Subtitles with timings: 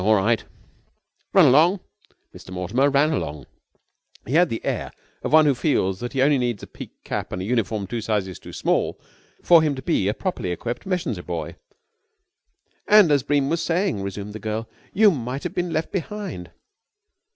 [0.03, 0.43] "Oh, all right."
[1.31, 1.79] "Run along!"
[2.33, 2.49] Mr.
[2.49, 3.45] Mortimer ran along.
[4.25, 7.31] He had the air of one who feels that he only needs a peaked cap
[7.31, 8.99] and a uniform two sizes too small
[9.43, 11.55] for him to be a properly equipped messenger boy.
[12.87, 16.49] "And, as Bream was saying," resumed the girl, "you might have been left behind."